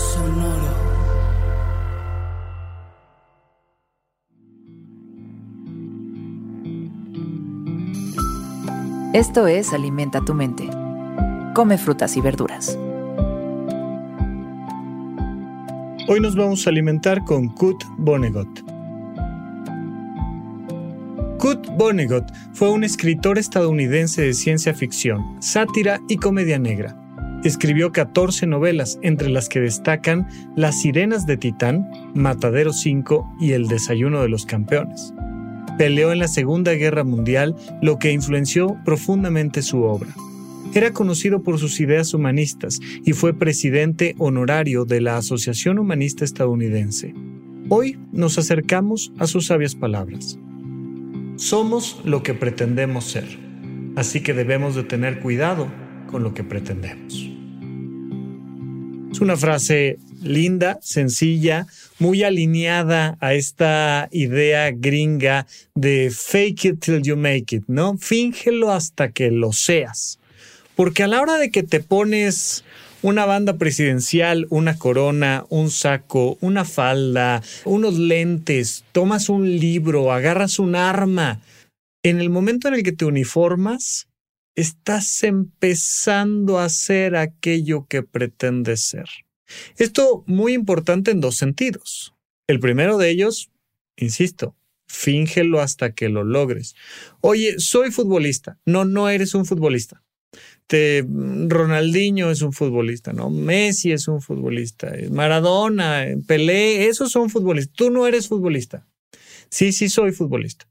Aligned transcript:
Sonoro. 0.00 0.90
Esto 9.12 9.46
es 9.46 9.74
Alimenta 9.74 10.22
tu 10.24 10.32
mente. 10.32 10.70
Come 11.54 11.76
frutas 11.76 12.16
y 12.16 12.22
verduras. 12.22 12.78
Hoy 16.08 16.20
nos 16.20 16.34
vamos 16.34 16.66
a 16.66 16.70
alimentar 16.70 17.22
con 17.24 17.48
Kurt 17.48 17.82
Vonnegut. 17.98 18.48
Kurt 21.38 21.66
Vonnegut 21.76 22.24
fue 22.54 22.70
un 22.70 22.84
escritor 22.84 23.36
estadounidense 23.38 24.22
de 24.22 24.32
ciencia 24.32 24.72
ficción, 24.72 25.36
sátira 25.42 26.00
y 26.08 26.16
comedia 26.16 26.58
negra. 26.58 26.96
Escribió 27.42 27.90
14 27.90 28.46
novelas, 28.46 28.98
entre 29.00 29.30
las 29.30 29.48
que 29.48 29.60
destacan 29.60 30.28
Las 30.56 30.82
Sirenas 30.82 31.24
de 31.24 31.38
Titán, 31.38 31.88
Matadero 32.14 32.74
5 32.74 33.36
y 33.40 33.52
El 33.52 33.66
Desayuno 33.66 34.20
de 34.20 34.28
los 34.28 34.44
Campeones. 34.44 35.14
Peleó 35.78 36.12
en 36.12 36.18
la 36.18 36.28
Segunda 36.28 36.72
Guerra 36.72 37.02
Mundial, 37.02 37.56
lo 37.80 37.98
que 37.98 38.12
influenció 38.12 38.76
profundamente 38.84 39.62
su 39.62 39.84
obra. 39.84 40.10
Era 40.74 40.92
conocido 40.92 41.42
por 41.42 41.58
sus 41.58 41.80
ideas 41.80 42.12
humanistas 42.12 42.78
y 43.06 43.14
fue 43.14 43.32
presidente 43.32 44.14
honorario 44.18 44.84
de 44.84 45.00
la 45.00 45.16
Asociación 45.16 45.78
Humanista 45.78 46.26
Estadounidense. 46.26 47.14
Hoy 47.70 47.98
nos 48.12 48.36
acercamos 48.36 49.14
a 49.18 49.26
sus 49.26 49.46
sabias 49.46 49.74
palabras. 49.74 50.38
Somos 51.36 52.02
lo 52.04 52.22
que 52.22 52.34
pretendemos 52.34 53.04
ser, 53.04 53.24
así 53.96 54.20
que 54.20 54.34
debemos 54.34 54.74
de 54.74 54.84
tener 54.84 55.20
cuidado 55.20 55.68
con 56.10 56.22
lo 56.22 56.34
que 56.34 56.44
pretendemos. 56.44 57.29
Una 59.20 59.36
frase 59.36 59.98
linda, 60.22 60.78
sencilla, 60.80 61.66
muy 61.98 62.22
alineada 62.22 63.18
a 63.20 63.34
esta 63.34 64.08
idea 64.12 64.70
gringa 64.70 65.46
de 65.74 66.10
fake 66.10 66.64
it 66.64 66.80
till 66.80 67.02
you 67.02 67.16
make 67.16 67.54
it, 67.54 67.64
¿no? 67.66 67.98
Fíngelo 67.98 68.72
hasta 68.72 69.10
que 69.10 69.30
lo 69.30 69.52
seas. 69.52 70.18
Porque 70.74 71.02
a 71.02 71.06
la 71.06 71.20
hora 71.20 71.36
de 71.36 71.50
que 71.50 71.62
te 71.62 71.80
pones 71.80 72.64
una 73.02 73.26
banda 73.26 73.58
presidencial, 73.58 74.46
una 74.48 74.78
corona, 74.78 75.44
un 75.50 75.70
saco, 75.70 76.38
una 76.40 76.64
falda, 76.64 77.42
unos 77.66 77.98
lentes, 77.98 78.84
tomas 78.92 79.28
un 79.28 79.58
libro, 79.58 80.12
agarras 80.12 80.58
un 80.58 80.74
arma, 80.74 81.40
en 82.02 82.20
el 82.20 82.30
momento 82.30 82.68
en 82.68 82.74
el 82.74 82.82
que 82.82 82.92
te 82.92 83.04
uniformas, 83.04 84.08
estás 84.54 85.22
empezando 85.24 86.58
a 86.58 86.68
ser 86.68 87.16
aquello 87.16 87.86
que 87.88 88.02
pretendes 88.02 88.82
ser. 88.82 89.06
Esto 89.76 90.24
muy 90.26 90.52
importante 90.54 91.10
en 91.10 91.20
dos 91.20 91.36
sentidos. 91.36 92.14
El 92.46 92.60
primero 92.60 92.98
de 92.98 93.10
ellos, 93.10 93.50
insisto, 93.96 94.56
fíngelo 94.88 95.60
hasta 95.60 95.92
que 95.94 96.08
lo 96.08 96.24
logres. 96.24 96.74
Oye, 97.20 97.58
soy 97.58 97.90
futbolista. 97.90 98.58
No, 98.66 98.84
no 98.84 99.08
eres 99.08 99.34
un 99.34 99.46
futbolista. 99.46 100.02
Te, 100.66 101.04
Ronaldinho 101.04 102.30
es 102.30 102.42
un 102.42 102.52
futbolista, 102.52 103.12
¿no? 103.12 103.30
Messi 103.30 103.90
es 103.90 104.06
un 104.06 104.20
futbolista, 104.20 104.92
Maradona, 105.10 106.06
Pelé, 106.28 106.86
esos 106.86 107.10
son 107.10 107.28
futbolistas. 107.28 107.74
Tú 107.74 107.90
no 107.90 108.06
eres 108.06 108.28
futbolista. 108.28 108.86
Sí, 109.48 109.72
sí 109.72 109.88
soy 109.88 110.12
futbolista. 110.12 110.69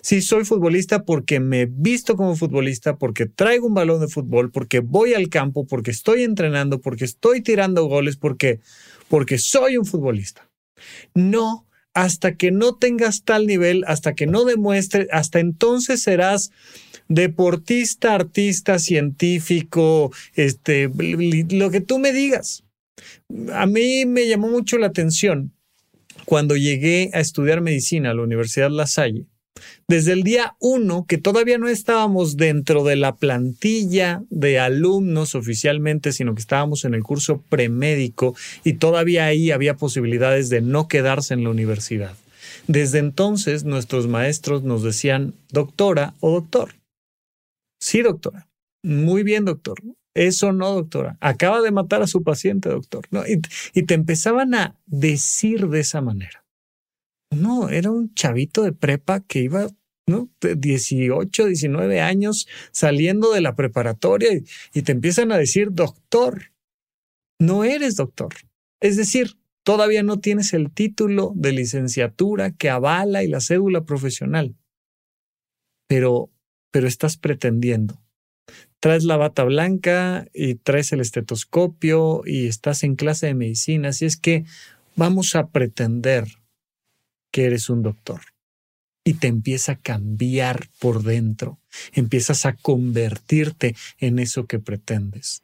Sí, 0.00 0.22
soy 0.22 0.44
futbolista 0.44 1.04
porque 1.04 1.40
me 1.40 1.66
visto 1.66 2.16
como 2.16 2.36
futbolista, 2.36 2.96
porque 2.96 3.26
traigo 3.26 3.66
un 3.66 3.74
balón 3.74 4.00
de 4.00 4.08
fútbol, 4.08 4.50
porque 4.50 4.80
voy 4.80 5.14
al 5.14 5.28
campo, 5.28 5.66
porque 5.66 5.90
estoy 5.90 6.22
entrenando, 6.22 6.80
porque 6.80 7.04
estoy 7.04 7.42
tirando 7.42 7.84
goles, 7.86 8.16
porque, 8.16 8.60
porque 9.08 9.38
soy 9.38 9.76
un 9.76 9.86
futbolista. 9.86 10.48
No, 11.14 11.66
hasta 11.94 12.36
que 12.36 12.50
no 12.50 12.76
tengas 12.76 13.24
tal 13.24 13.46
nivel, 13.46 13.84
hasta 13.86 14.14
que 14.14 14.26
no 14.26 14.44
demuestres, 14.44 15.08
hasta 15.10 15.40
entonces 15.40 16.02
serás 16.02 16.52
deportista, 17.08 18.14
artista, 18.14 18.78
científico, 18.78 20.12
este, 20.34 20.90
lo 21.50 21.70
que 21.70 21.80
tú 21.80 21.98
me 21.98 22.12
digas. 22.12 22.64
A 23.52 23.66
mí 23.66 24.04
me 24.06 24.28
llamó 24.28 24.48
mucho 24.48 24.78
la 24.78 24.86
atención 24.86 25.52
cuando 26.24 26.56
llegué 26.56 27.10
a 27.14 27.20
estudiar 27.20 27.62
medicina 27.62 28.10
a 28.10 28.14
la 28.14 28.22
Universidad 28.22 28.70
La 28.70 28.86
Salle 28.86 29.26
desde 29.88 30.12
el 30.12 30.22
día 30.22 30.54
uno, 30.60 31.06
que 31.08 31.16
todavía 31.16 31.56
no 31.56 31.66
estábamos 31.68 32.36
dentro 32.36 32.84
de 32.84 32.96
la 32.96 33.16
plantilla 33.16 34.22
de 34.28 34.58
alumnos 34.58 35.34
oficialmente, 35.34 36.12
sino 36.12 36.34
que 36.34 36.42
estábamos 36.42 36.84
en 36.84 36.92
el 36.92 37.02
curso 37.02 37.40
premédico 37.48 38.36
y 38.64 38.74
todavía 38.74 39.24
ahí 39.24 39.50
había 39.50 39.76
posibilidades 39.76 40.50
de 40.50 40.60
no 40.60 40.88
quedarse 40.88 41.32
en 41.32 41.42
la 41.42 41.50
universidad. 41.50 42.14
Desde 42.66 42.98
entonces 42.98 43.64
nuestros 43.64 44.08
maestros 44.08 44.62
nos 44.62 44.82
decían 44.82 45.32
doctora 45.50 46.14
o 46.20 46.32
doctor. 46.32 46.74
Sí, 47.80 48.02
doctora. 48.02 48.46
Muy 48.82 49.22
bien, 49.22 49.46
doctor. 49.46 49.78
Eso 50.14 50.52
no, 50.52 50.74
doctora. 50.74 51.16
Acaba 51.20 51.62
de 51.62 51.70
matar 51.70 52.02
a 52.02 52.06
su 52.06 52.22
paciente, 52.22 52.68
doctor. 52.68 53.08
Y, 53.26 53.40
y 53.78 53.84
te 53.84 53.94
empezaban 53.94 54.54
a 54.54 54.76
decir 54.86 55.68
de 55.68 55.80
esa 55.80 56.02
manera. 56.02 56.44
No, 57.30 57.68
era 57.68 57.90
un 57.90 58.14
chavito 58.14 58.62
de 58.62 58.72
prepa 58.72 59.20
que 59.20 59.40
iba. 59.40 59.68
De 60.40 60.56
18, 60.56 61.44
19 61.44 62.00
años 62.00 62.48
saliendo 62.72 63.30
de 63.30 63.42
la 63.42 63.54
preparatoria 63.54 64.32
y, 64.32 64.44
y 64.72 64.80
te 64.80 64.92
empiezan 64.92 65.32
a 65.32 65.36
decir 65.36 65.68
doctor. 65.72 66.44
No 67.38 67.62
eres 67.62 67.96
doctor. 67.96 68.32
Es 68.80 68.96
decir, 68.96 69.36
todavía 69.64 70.02
no 70.02 70.18
tienes 70.18 70.54
el 70.54 70.72
título 70.72 71.32
de 71.34 71.52
licenciatura 71.52 72.52
que 72.52 72.70
avala 72.70 73.22
y 73.22 73.28
la 73.28 73.42
cédula 73.42 73.84
profesional. 73.84 74.56
Pero, 75.88 76.30
pero 76.70 76.88
estás 76.88 77.18
pretendiendo. 77.18 78.00
Traes 78.80 79.04
la 79.04 79.18
bata 79.18 79.44
blanca 79.44 80.26
y 80.32 80.54
traes 80.54 80.92
el 80.92 81.00
estetoscopio 81.00 82.22
y 82.24 82.46
estás 82.46 82.82
en 82.82 82.96
clase 82.96 83.26
de 83.26 83.34
medicina. 83.34 83.90
Así 83.90 84.06
es 84.06 84.16
que 84.16 84.46
vamos 84.96 85.34
a 85.34 85.48
pretender 85.50 86.37
que 87.30 87.44
eres 87.44 87.70
un 87.70 87.82
doctor. 87.82 88.20
Y 89.04 89.14
te 89.14 89.28
empieza 89.28 89.72
a 89.72 89.76
cambiar 89.76 90.68
por 90.80 91.02
dentro, 91.02 91.58
empiezas 91.92 92.44
a 92.46 92.54
convertirte 92.54 93.74
en 93.98 94.18
eso 94.18 94.46
que 94.46 94.58
pretendes. 94.58 95.42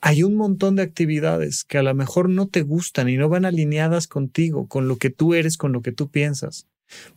Hay 0.00 0.22
un 0.22 0.36
montón 0.36 0.76
de 0.76 0.82
actividades 0.82 1.64
que 1.64 1.78
a 1.78 1.82
lo 1.82 1.94
mejor 1.94 2.28
no 2.28 2.46
te 2.46 2.62
gustan 2.62 3.08
y 3.08 3.16
no 3.16 3.28
van 3.28 3.44
alineadas 3.44 4.06
contigo, 4.06 4.68
con 4.68 4.86
lo 4.86 4.96
que 4.96 5.10
tú 5.10 5.34
eres, 5.34 5.56
con 5.56 5.72
lo 5.72 5.82
que 5.82 5.92
tú 5.92 6.10
piensas, 6.10 6.68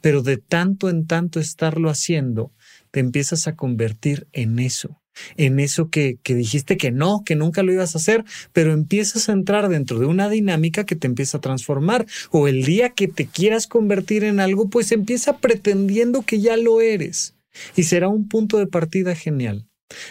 pero 0.02 0.24
de 0.24 0.38
tanto 0.38 0.90
en 0.90 1.06
tanto 1.06 1.40
estarlo 1.40 1.90
haciendo, 1.90 2.52
te 2.90 3.00
empiezas 3.00 3.48
a 3.48 3.56
convertir 3.56 4.28
en 4.32 4.60
eso 4.60 5.02
en 5.36 5.60
eso 5.60 5.90
que, 5.90 6.20
dijiste 6.24 6.78
que 6.78 6.92
no, 6.92 7.24
que 7.26 7.36
nunca 7.36 7.64
lo 7.64 7.74
ibas 7.74 7.96
a 7.96 8.00
hacer, 8.00 8.24
pero 8.54 8.74
empiezas 8.74 9.30
a 9.30 9.34
entrar 9.34 9.70
dentro 9.70 10.00
de 10.00 10.06
una 10.06 10.30
dinámica 10.30 10.86
que 10.86 10.96
te 10.96 11.08
empieza 11.08 11.38
a 11.38 11.42
transformar. 11.42 12.06
O 12.32 12.48
el 12.48 12.64
día 12.64 12.90
que 12.90 13.08
te 13.08 13.26
quieras 13.26 13.68
convertir 13.68 14.24
en 14.24 14.40
algo, 14.40 14.70
pues 14.70 14.92
empieza 14.92 15.38
pretendiendo 15.38 16.22
que 16.22 16.40
ya 16.40 16.58
lo 16.58 16.82
eres. 16.82 17.36
Y 17.76 17.84
será 17.84 18.08
un 18.08 18.28
punto 18.28 18.58
de 18.58 18.68
partida 18.68 19.16
genial. 19.16 19.68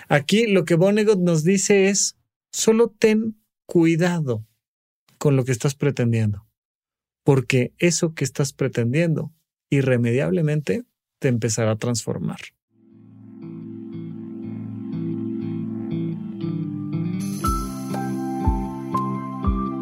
Aquí 0.09 0.47
lo 0.47 0.65
que 0.65 0.75
Vonnegut 0.75 1.21
nos 1.21 1.45
dice 1.45 1.89
es, 1.89 2.17
solo 2.51 2.89
ten 2.89 3.37
cuidado 3.67 4.47
con 5.19 5.37
lo 5.37 5.45
que 5.45 5.53
estás 5.53 5.75
pretendiendo, 5.75 6.47
porque 7.25 7.73
eso 7.79 8.15
que 8.15 8.25
estás 8.25 8.53
pretendiendo 8.53 9.33
irremediablemente 9.71 10.85
te 11.19 11.29
empezará 11.29 11.73
a 11.73 11.77
transformar. 11.77 12.39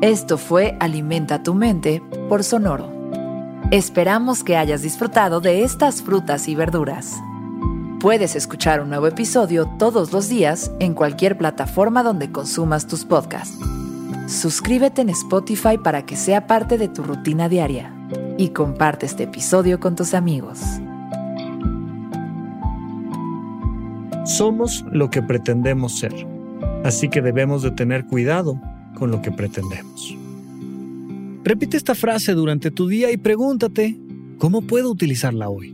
Esto 0.04 0.36
fue 0.36 0.76
Alimenta 0.80 1.42
tu 1.42 1.54
mente 1.54 2.02
por 2.28 2.44
Sonoro. 2.44 2.92
Esperamos 3.70 4.44
que 4.44 4.54
hayas 4.54 4.82
disfrutado 4.82 5.40
de 5.40 5.62
estas 5.62 6.02
frutas 6.02 6.46
y 6.46 6.54
verduras. 6.54 7.16
Puedes 8.00 8.36
escuchar 8.36 8.82
un 8.82 8.90
nuevo 8.90 9.06
episodio 9.06 9.66
todos 9.78 10.12
los 10.12 10.28
días 10.28 10.70
en 10.78 10.92
cualquier 10.92 11.38
plataforma 11.38 12.02
donde 12.02 12.30
consumas 12.30 12.86
tus 12.86 13.06
podcasts. 13.06 13.58
Suscríbete 14.26 15.00
en 15.00 15.08
Spotify 15.08 15.78
para 15.82 16.04
que 16.04 16.16
sea 16.16 16.46
parte 16.46 16.76
de 16.76 16.88
tu 16.88 17.02
rutina 17.02 17.48
diaria 17.48 17.90
y 18.36 18.50
comparte 18.50 19.06
este 19.06 19.22
episodio 19.22 19.80
con 19.80 19.96
tus 19.96 20.12
amigos. 20.12 20.60
Somos 24.26 24.84
lo 24.92 25.08
que 25.08 25.22
pretendemos 25.22 25.98
ser, 25.98 26.12
así 26.84 27.08
que 27.08 27.22
debemos 27.22 27.62
de 27.62 27.70
tener 27.70 28.04
cuidado 28.04 28.60
con 28.94 29.10
lo 29.10 29.20
que 29.22 29.32
pretendemos. 29.32 30.16
Repite 31.44 31.76
esta 31.76 31.94
frase 31.94 32.32
durante 32.32 32.70
tu 32.70 32.88
día 32.88 33.12
y 33.12 33.16
pregúntate, 33.16 33.98
¿cómo 34.38 34.62
puedo 34.62 34.90
utilizarla 34.90 35.48
hoy? 35.50 35.73